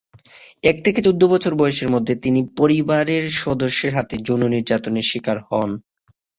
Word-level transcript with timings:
এক 0.63 0.77
থেকে 0.85 0.99
চৌদ্দ 1.01 1.23
বছর 1.25 1.51
বয়সের 1.55 1.89
মধ্যে 1.89 2.13
তিনি 2.23 2.39
পরিবারের 2.59 3.23
সদস্যদের 3.41 3.95
হাতে 3.97 4.15
যৌন 4.25 4.41
নির্যাতনের 4.53 5.09
শিকার 5.11 5.37
হন। 5.47 5.71